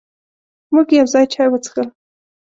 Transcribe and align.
مونږ 0.73 0.87
یو 0.99 1.07
ځای 1.13 1.25
چای 1.33 1.47
وڅښل. 1.49 1.87